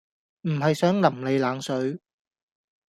[0.41, 1.99] 唔係想淋你冷水